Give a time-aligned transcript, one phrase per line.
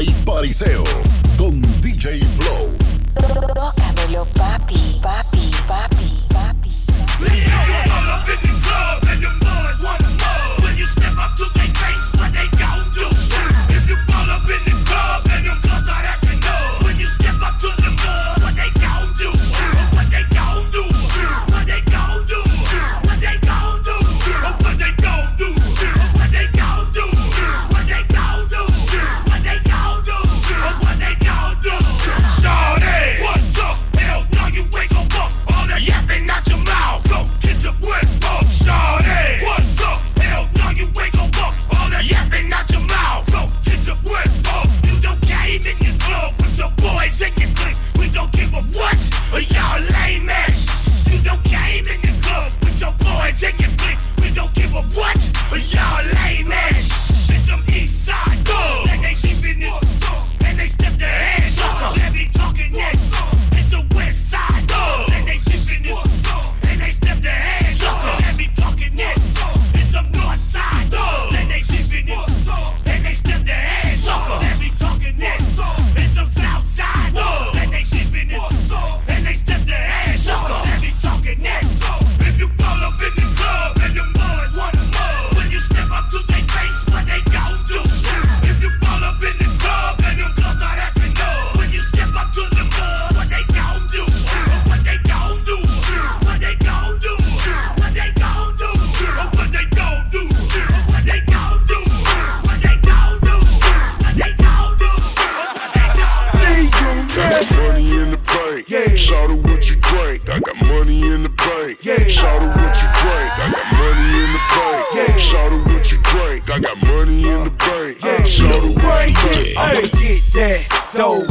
[0.00, 0.82] Y Pariseo
[1.36, 2.70] con DJ Flow.
[3.14, 5.49] Tócamelo, papi, papi,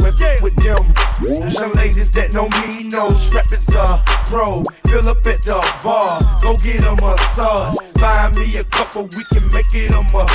[0.00, 4.62] dough with them young ladies that know me know strap is a pro.
[4.86, 7.76] Fill up at the bar, go get a massage.
[8.00, 10.32] Find me a couple, we can make it a month.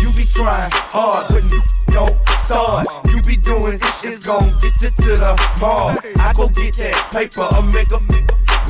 [0.00, 2.86] You be trying hard, but you don't start.
[3.12, 5.94] You be doing this shit's gon' get you to the mall.
[6.18, 7.98] I go get that paper, a mega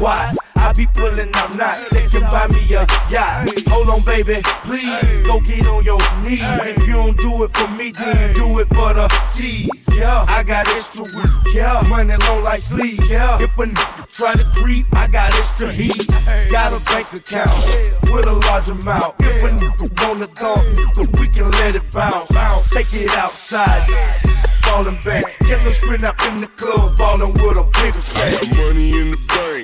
[0.00, 0.32] why?
[0.58, 1.78] I be pulling, I'm not.
[1.90, 3.48] They can buy me uh, a yacht.
[3.68, 6.42] Hold on, baby, please go get on your knees.
[6.42, 9.68] If you don't do it for me, then you do it for the cheese.
[9.92, 11.54] Yeah, I got extra weed.
[11.54, 13.00] Yeah, money long like sleep.
[13.08, 16.06] Yeah, if a nigga try to creep, I got extra heat.
[16.50, 17.50] Got a bank account
[18.12, 19.14] with a large amount.
[19.20, 20.62] If a nigga wanna talk,
[21.18, 22.28] we can let it bounce.
[22.72, 23.88] Take it outside.
[24.62, 28.32] Falling back, killer sprint up in the club, falling with a bigger I stack.
[28.42, 29.16] got money in the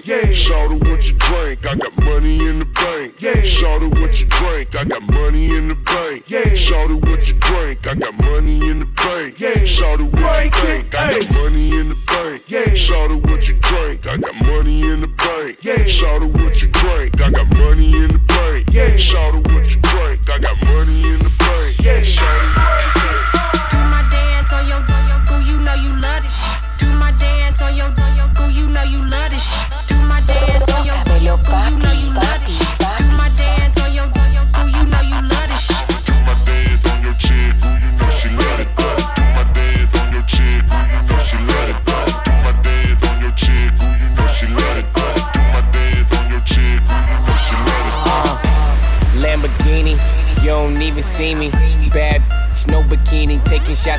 [0.03, 0.06] bank.
[0.06, 0.32] Yeah.
[0.32, 1.66] Shout out what you drink.
[1.66, 3.21] I got money in the bank.
[3.21, 3.43] Yeah.
[3.43, 4.75] Shout out what you drink.
[4.75, 6.31] I got money in the bank.
[6.31, 6.55] Yeah.
[6.55, 7.87] Shout out what you drink.
[7.87, 9.41] I got money in the bank.
[9.41, 9.65] Yeah.
[9.66, 10.94] Shout out what you Drink drink.
[10.94, 12.43] I got money in the bank.
[12.49, 12.75] Yeah.
[12.75, 14.06] Shout out what you drink.
[14.06, 15.59] I got money in the bank.
[15.62, 15.87] Yeah.
[15.87, 17.21] Shout out what you drink.
[17.21, 18.72] I got money in the bank.
[18.72, 18.97] Yeah.
[18.97, 20.31] Shout out what you drink.
[20.31, 21.78] I got money in the bank.
[21.81, 22.03] Yeah.
[22.03, 22.54] Shout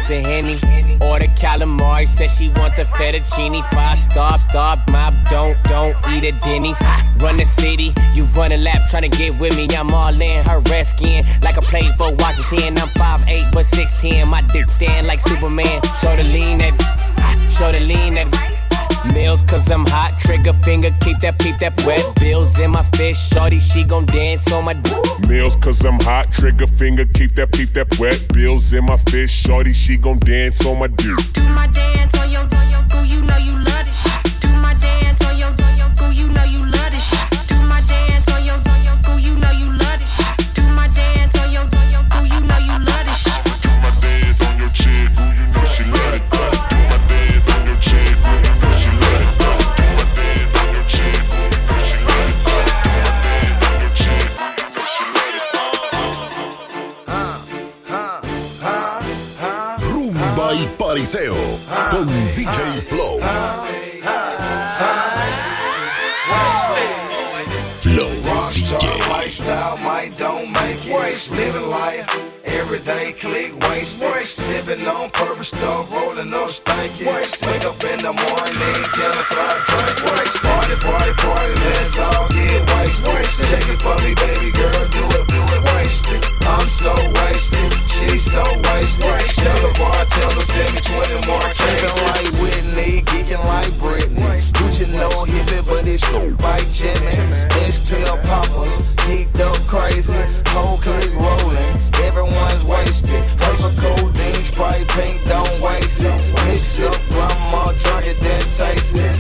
[0.06, 0.98] shots of Henny.
[1.02, 3.64] Order calamari, says she want the fettuccine.
[3.74, 6.80] Five star, star, mob, don't, don't eat at Denny's.
[7.18, 9.68] Run the city, you run a lap, trying to get with me.
[9.76, 12.78] I'm all in her red skin, like I played for Washington.
[12.78, 14.28] I'm 5'8, but 6'10.
[14.28, 15.82] My dick stand like Superman.
[16.02, 18.55] Show the lean that, show the lean that.
[19.14, 22.04] Meals cause I'm hot, trigger finger, keep that peep that wet.
[22.20, 25.20] Bills in my fist, shorty, she gon' dance on my dick.
[25.28, 28.22] Meals cause I'm hot, trigger finger, keep that peep that wet.
[28.34, 31.18] Bills in my fist, shorty, she gon' dance on my dick.
[31.34, 33.65] Do my dance on your on your you know you
[62.36, 63.20] DJ Flow.
[68.28, 71.32] Rockstar lifestyle might don't make it.
[71.32, 74.28] Living life Everyday click wasted.
[74.28, 77.04] Sipping on purpose stuff, rolling up stanky.
[77.08, 80.40] Wake up in the morning, 10 o'clock, drink waste.
[80.40, 83.46] Party, party, party, let's all get wasted.
[83.48, 86.22] Shake it for me, baby girl, do it, do it, wasted.
[86.48, 89.04] I'm so wasted, she's so wasted.
[89.40, 92.05] Tell the bartender, send me 20 more chases.
[96.02, 97.16] But it's Jimmy.
[97.64, 100.14] It's pill poppers, geeked up crazy.
[100.50, 103.24] Whole click rolling, everyone's wasted.
[103.38, 106.22] Paper codeine, Sprite pink, don't waste it.
[106.46, 109.15] Mix up grandma, drunk it, then taste it.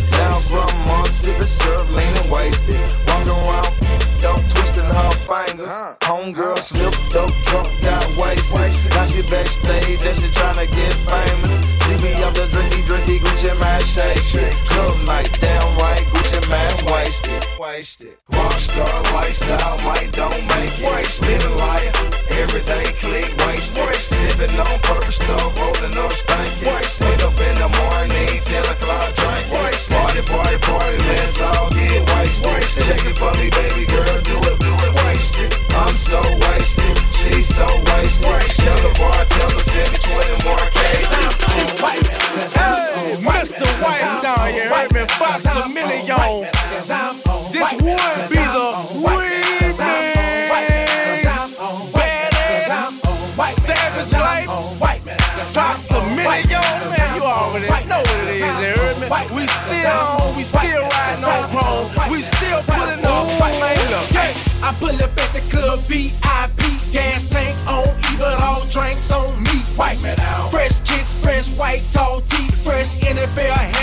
[44.25, 46.49] Down here, heard me Fox a million.
[47.53, 48.01] This would
[48.33, 48.67] be the
[49.05, 49.77] remix.
[51.93, 53.05] Badass,
[53.53, 54.49] savage life,
[55.53, 56.57] Fox a million.
[56.89, 58.41] Man, you already know what it is.
[58.41, 59.13] You heard me?
[59.37, 61.85] We still on, we still riding on chrome.
[62.09, 62.97] We still man.
[63.93, 64.33] Look, yeah.
[64.65, 69.61] I pull up at the club VIP, gas tank on, even all drinks on me.
[69.77, 70.49] White man out.
[70.49, 73.74] Fresh kicks, fresh white tall teeth, fresh NFL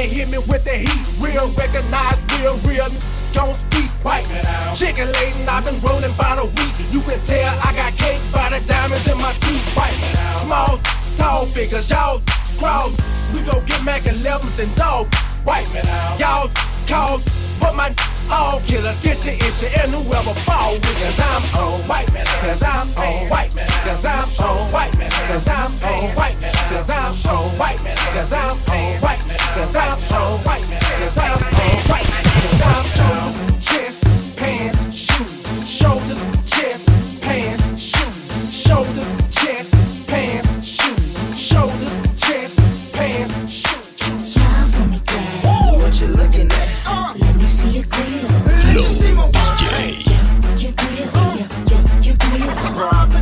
[0.00, 2.88] Wanna hit me with the heat, real recognize, real, real.
[3.36, 4.24] Don't speak white.
[4.72, 6.72] Chicken laden, I've been rolling by the week.
[6.88, 9.76] You can tell I got cake by the diamonds in my teeth.
[9.76, 10.00] White.
[10.48, 10.80] Small,
[11.20, 12.24] tall figures, y'all
[12.56, 12.88] crawl.
[13.36, 15.04] We go get Mac 11s and dog.
[15.44, 15.68] White.
[16.16, 16.48] Y'all
[16.88, 17.20] call,
[17.60, 17.92] but my
[18.32, 18.94] all killer.
[19.02, 20.98] Get your issue and whoever fall with.
[21.02, 22.26] Cause I'm on white man.
[22.42, 23.68] Cause I'm on white man.
[23.84, 25.10] Cause I'm on white man.
[25.28, 26.46] Cause I'm on white man.
[26.70, 27.96] Cause I'm on white man.
[28.14, 29.38] Cause I'm on white man.
[29.54, 30.80] Cause I'm on white man.
[30.98, 32.22] Cause I'm on white man.
[32.22, 33.49] Cause I'm on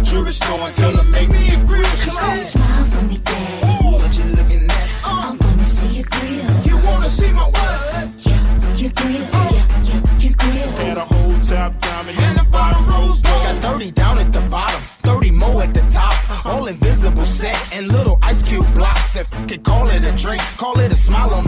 [0.09, 1.85] jewelry store and tell them make me a grill.
[1.85, 3.85] She said, Smile for me, daddy.
[3.85, 4.89] What you looking at?
[5.05, 6.47] I wanna see your grill.
[6.65, 8.15] You wanna see my what?
[8.19, 10.71] Yeah, your grill, yeah, yeah, your grill.
[10.81, 13.43] Had a whole top diamond in the bottom rose gold.
[13.43, 16.47] Got 30 down at the bottom, 30 more at the top.
[16.47, 19.17] All invisible set and little ice cube blocks.
[19.17, 21.48] If can call it a drink, call it a smile on the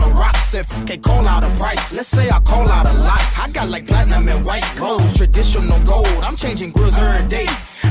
[0.61, 3.19] If can call out a price, let's say I call out a lot.
[3.35, 6.05] I got like platinum and white gold, traditional gold.
[6.21, 7.47] I'm changing grills every day.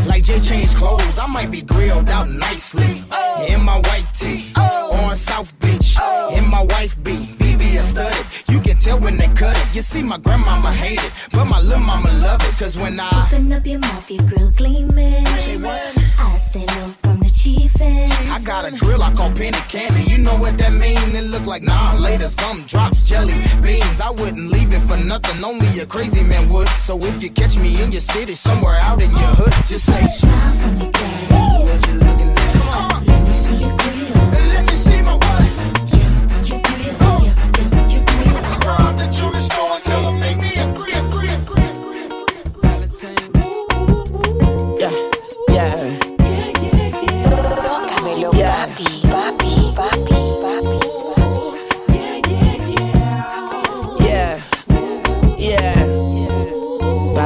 [0.06, 3.02] Like Jay changed clothes, I might be grilled out nicely.
[3.10, 3.44] Oh.
[3.48, 4.96] In my white tee, oh.
[5.02, 5.96] on South Beach.
[5.98, 6.32] Oh.
[6.36, 8.26] In my wife beat, VVS studded.
[8.48, 9.74] You can tell when they cut it.
[9.74, 12.56] You see, my grandmama hate it, but my little mama love it.
[12.56, 15.26] Cause when I Open up your mouth, your grill gleaming.
[15.26, 17.09] I from the
[17.40, 18.10] chiefin'.
[18.30, 20.02] I got a grill I call penny candy.
[20.10, 21.16] You know what that mean?
[21.16, 22.28] It look like nah later.
[22.28, 24.00] Some drops jelly beans.
[24.00, 25.42] I wouldn't leave it for nothing.
[25.44, 26.68] Only a crazy man would.
[26.86, 30.02] So if you catch me in your city, somewhere out in your hood, just say
[30.06, 31.39] Smile daddy.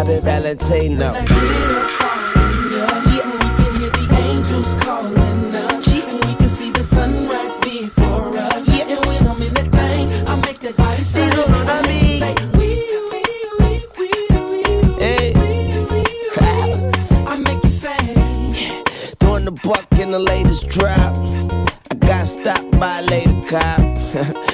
[0.05, 1.15] Bobby Valentino.
[11.05, 12.23] See what I mean?
[14.99, 15.33] Hey.
[19.21, 21.17] Throwing the buck in the latest drop.
[21.91, 23.81] I got stopped by a lady cop.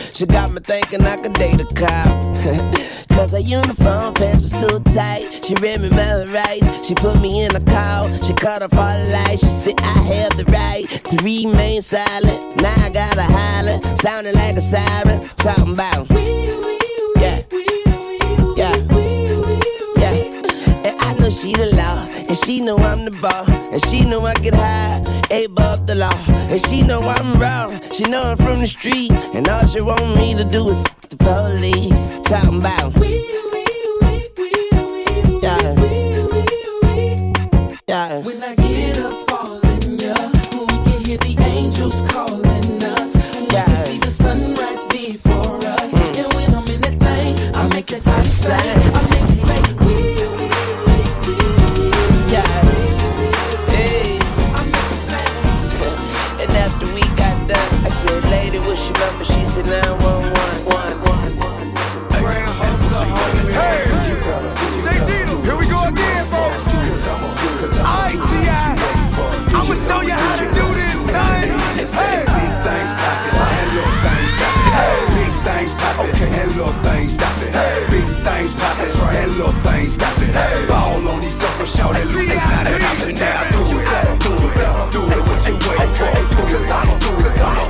[0.12, 2.96] she got me thinking I could date a cop.
[3.20, 5.44] Cause her uniform pants were so tight.
[5.44, 6.86] She read me my rights.
[6.86, 8.10] She put me in a call.
[8.24, 9.42] She cut off all the lights.
[9.42, 12.62] She said I have the right to remain silent.
[12.62, 13.78] Now I gotta holler.
[13.96, 15.20] Sounding like a siren.
[15.36, 16.10] Talking about.
[17.20, 17.44] Yeah.
[18.56, 18.76] Yeah.
[19.98, 20.88] Yeah.
[20.88, 22.06] And I know she the law.
[22.26, 24.98] And she know I'm the ball, and she know I get high,
[25.44, 26.24] above the law.
[26.48, 29.12] And she know I'm raw, she know I'm from the street.
[29.34, 30.80] And all she want me to do is
[31.30, 32.18] police.
[32.24, 32.92] Talking about
[35.42, 35.74] yeah.
[37.86, 38.18] Yeah.
[38.26, 40.14] When I get up calling ya,
[40.52, 43.10] we can hear the angels calling us.
[43.36, 45.90] We can see the sunrise before us.
[45.94, 46.18] Mm.
[46.20, 48.58] And when I'm in that thing, I make body say,
[48.98, 49.94] I make it say, we,
[52.34, 52.52] Yeah.
[53.70, 54.18] Hey.
[56.42, 59.24] And after we got done, I said, lady, what's your number?
[59.24, 60.59] She said, 911.
[79.40, 80.28] Little things stoppin'.
[80.28, 83.48] Hey, ball on these suckers, shout it, look, it's not an option now.
[83.48, 83.88] Do it,
[84.20, 84.52] do it,
[84.92, 86.12] do it, what you waiting for?
[86.50, 87.69] Cause I'ma do it, I'ma do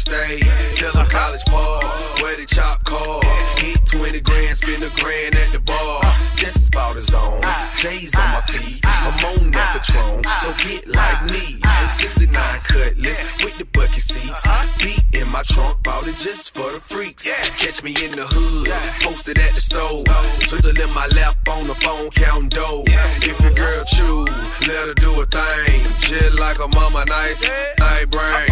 [0.00, 0.40] stay?
[0.74, 1.84] Tell them college ball,
[2.22, 3.24] where they chop cars.
[3.62, 6.02] Eat 20 grand, spend a grand at the bar.
[6.36, 7.42] Just about his own.
[7.76, 8.80] J's on my feet.
[8.84, 11.60] I'm on that Patron, so get like me.
[11.98, 12.32] 69
[12.64, 14.42] cutlass with the bucket seats.
[14.82, 17.24] Beat in my trunk, bought it just for the freaks.
[17.24, 18.70] Catch me in the hood,
[19.02, 20.04] posted at the stove.
[20.40, 22.84] Twiddle in my lap on the phone, counting dough.
[22.86, 25.80] If your girl choose, let her do a thing.
[26.00, 27.40] Just like a mama, nice,
[27.78, 28.48] night brain.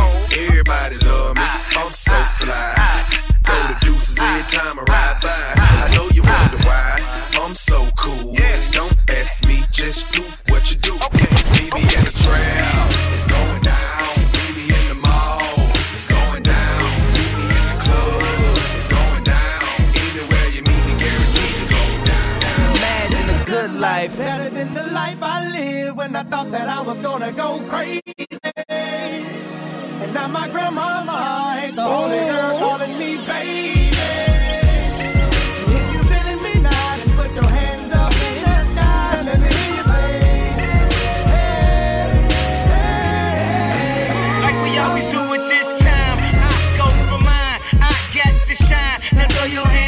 [49.52, 49.87] Your hands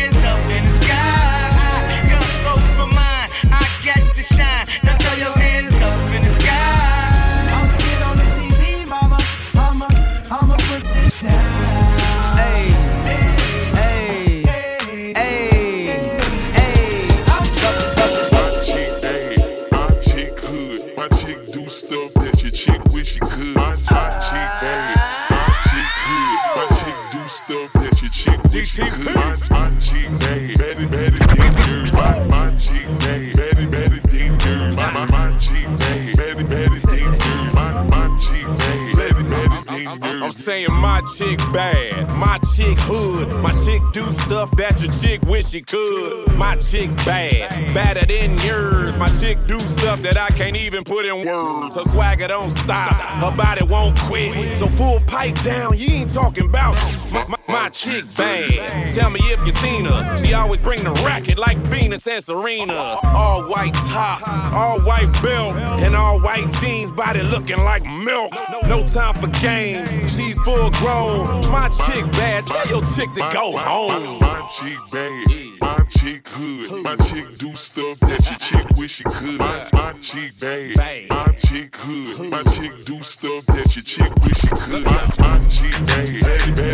[41.91, 46.37] bad, my chick hood, my chick do stuff that your chick wish she could.
[46.37, 48.97] My chick bad, badder than yours.
[48.97, 51.75] My chick do stuff that I can't even put in words.
[51.77, 54.59] Her swagger don't stop, her body won't quit.
[54.59, 56.75] So full pipe down, you ain't talking about
[57.11, 58.93] my, my, my chick bad.
[58.93, 60.19] Tell me if you seen her.
[60.25, 62.99] She always bring the racket like Venus and Serena.
[63.03, 68.33] All white top, all white belt, and all white jeans, body looking like milk.
[68.67, 71.51] No time for games, she's full grown.
[71.51, 74.19] My chick bad, tell your chick to go home.
[74.21, 79.05] My chick bad, my chick hood, my chick do stuff that your chick wish she
[79.05, 79.39] could.
[79.39, 84.49] My, chick bad, my chick hood, my chick do stuff that your chick wish she
[84.49, 84.85] could.
[84.85, 86.70] My, chick bad, better,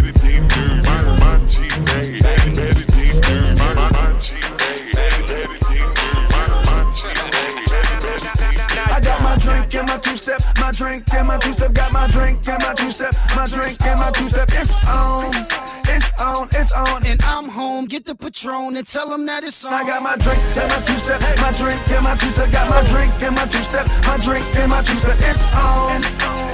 [18.36, 19.72] Patron and tell them that it's on.
[19.72, 22.68] I got my drink and my two step, my drink and my two step, got
[22.68, 25.16] my drink and my two step, my drink and my two step.
[25.24, 26.04] It's on,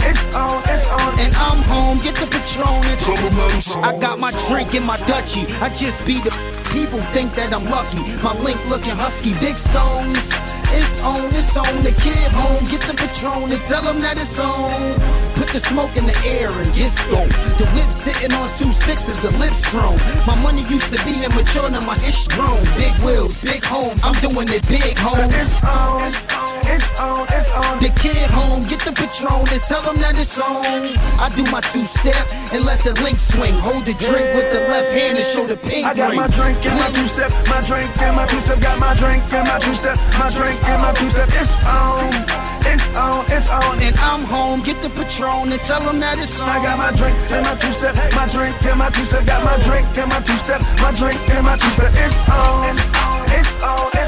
[0.07, 1.19] it's on, it's on.
[1.19, 3.83] And I'm home, get the Patron and tell them that it's on.
[3.83, 5.51] I got my drink in my Dutchie.
[5.61, 6.31] I just be the
[6.71, 7.99] people think that I'm lucky.
[8.23, 10.31] My link looking husky, big stones.
[10.75, 11.83] It's on, it's on.
[11.83, 14.95] The kid home, get the Patron and tell him that it's on.
[15.37, 17.33] Put the smoke in the air and get stoned.
[17.59, 19.97] The whip sitting on two sixes, the lips grown.
[20.27, 22.63] My money used to be immature, now my ish grown.
[22.77, 25.35] Big wheels, big homes, I'm doing it big, homes.
[25.35, 27.27] It's on, it's on, it's on.
[27.31, 27.83] It's on.
[27.83, 30.65] The kid home, get the Patron and tell him that it's on.
[31.19, 33.55] I do my two step and let the link swing.
[33.55, 36.21] Hold the drink with the left hand and show the pink I got ring.
[36.21, 39.23] my drink and my two step, my drink and my two step, got my drink
[39.33, 41.29] and my two step, my drink and my two step.
[41.33, 42.11] It's on,
[42.67, 43.75] it's on, it's on.
[43.83, 46.49] And I'm home, get the Patron and tell him that it's on.
[46.49, 49.43] I got my drink and my two step, my drink and my two step, got
[49.43, 51.93] my drink and my two step, my drink and my two step.
[51.93, 52.77] It's on,
[53.33, 54.02] it's on, it's on.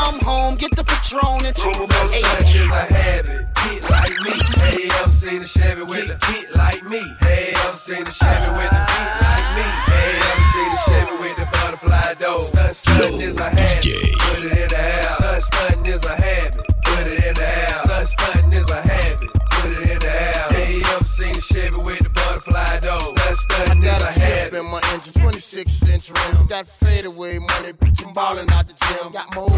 [0.00, 3.46] And I'm home, get the Patron and tell him that's Something is a habit.
[3.68, 4.32] Hit like me.
[4.64, 7.02] Hey, ever seen a Chevy with a hit like me?
[7.20, 9.66] Hey, ever seen a Chevy with a hit like me?
[9.92, 12.40] Hey, ever seen a Chevy with the butterfly door?
[12.40, 13.84] Stunt, stunt is a habit.
[14.24, 15.16] Put it in the house.
[15.16, 16.66] Stunt, stunt is a habit.
[16.84, 17.80] Put it in the house.
[17.84, 19.30] Stunt, stunt is a habit.
[19.52, 20.56] Put it in the house.
[20.56, 23.00] Hey, ever seen a Chevy with the butterfly door?
[23.00, 24.58] Stunt, stunt is a a tip habit.
[24.60, 26.42] in my engine, 26 inch rims.
[26.48, 29.12] Got fadeaway money, bitch, I'm ballin' out the gym.
[29.12, 29.52] Got my old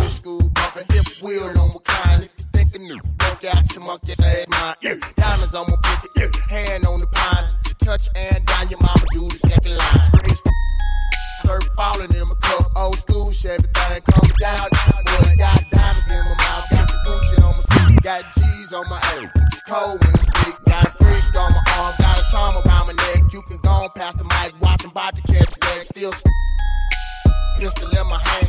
[18.83, 19.01] on my.
[19.47, 22.87] It's cold when I speak, got a freak on my arm, got a charm around
[22.87, 23.33] my neck.
[23.33, 25.51] You can go on past the mic, watch 'em about to catch.
[25.85, 26.13] Still
[27.59, 28.49] pistol in my hand,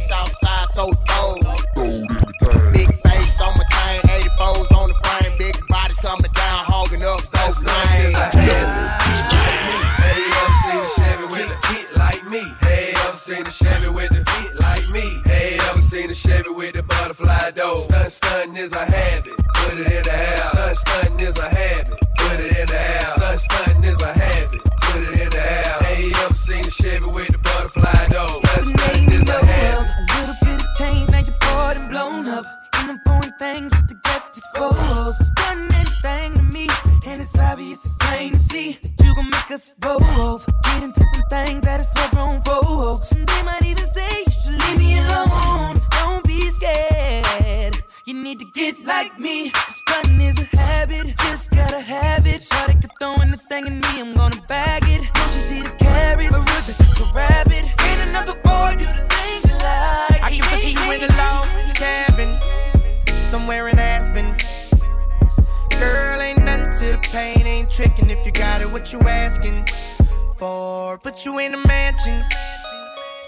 [0.70, 1.44] so cold.
[2.74, 7.20] Big face on my chain, 84s on the frame, big bodies coming down, hogging up
[7.64, 8.16] lanes.
[10.04, 12.44] Hey, ever seen a Chevy with a hit like me?
[12.62, 15.22] Hey, ever seen a Chevy with a hit like me?
[15.26, 17.76] Hey, ever seen a Chevy with the butterfly door?
[17.78, 19.43] Stunt, stunt is a habit.
[19.74, 20.52] Put it in the house.
[20.52, 22.00] Stunt, stunt is a habit.
[22.16, 23.03] Put it in the house.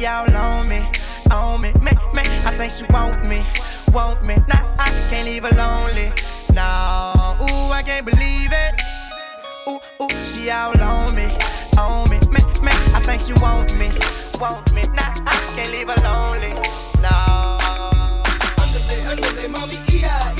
[0.00, 0.80] she all on me,
[1.30, 2.22] on me, me, me.
[2.46, 3.42] I think she want me,
[3.92, 4.34] want me.
[4.48, 6.10] Nah, I can't leave her lonely.
[6.54, 8.80] Nah, ooh, I can't believe it.
[9.68, 11.26] Ooh, ooh, she all on me,
[11.76, 12.72] on me, me, me.
[12.96, 13.90] I think she want me,
[14.40, 14.84] want me.
[14.94, 16.54] Nah, I can't leave her lonely.
[17.02, 18.24] Nah.
[18.56, 20.34] Underlay, underlay, mommy, yeah,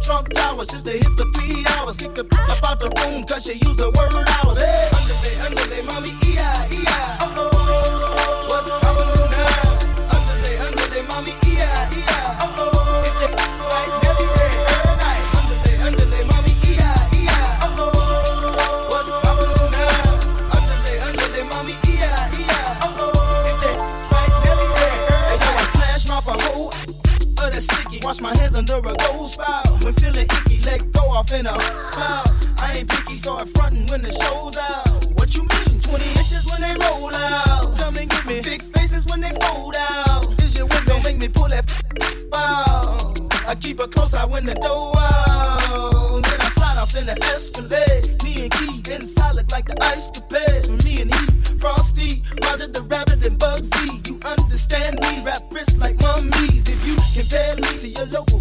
[0.00, 1.96] Trump Towers just to hit the three hours.
[1.96, 4.58] Kick the up out the room cause she used the word hours.
[4.58, 7.18] Hey, underlay, underlay, mommy, E-I, E-I.
[7.20, 8.96] Uh-oh, what's wrong
[9.30, 10.16] now?
[10.16, 12.16] Underlay, underlay, mommy, E-I, E-I.
[12.40, 15.24] Uh-oh, if they right, never read, every night.
[15.36, 17.68] Underlay, underlay, mommy, E-I, E-I.
[17.68, 20.56] Uh-oh, what's wrong now?
[20.56, 22.88] Underlay, underlay, mommy, E-I, E-I.
[22.88, 24.98] Uh-oh, if they right, never read,
[25.44, 28.00] yo, I smash mouth a hole of the sticky.
[28.02, 29.69] Wash my hands under a gold spout.
[29.82, 31.52] When feeling icky, let go off in a
[31.92, 32.30] cloud.
[32.60, 35.06] I ain't picky, start frontin' when the show's out.
[35.18, 35.80] What you mean?
[35.80, 37.78] 20 inches when they roll out.
[37.78, 38.40] Come and get me.
[38.42, 40.26] Big faces when they fold out.
[40.42, 41.64] Is your window make me pull that
[42.34, 43.18] out?
[43.48, 46.22] I keep her close out when the door out.
[46.24, 48.22] Then I slide off in the Escalade.
[48.22, 50.66] Me and Key inside look like the ice capades.
[50.66, 51.26] For me and he,
[51.58, 54.06] Frosty, Roger the Rabbit and Bugsy.
[54.06, 55.24] You understand me?
[55.24, 56.68] Rap wrists like mummies.
[56.68, 58.40] If you compare me to your local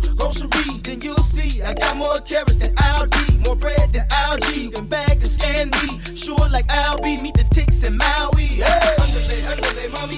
[1.69, 4.62] I got more carrots than Aldi, more bread than algae.
[4.62, 7.21] You can bag scan me, sure like Albie.
[7.21, 8.41] Meet the ticks in Maui.
[8.41, 10.17] Hey, underlay, underlay, mommy,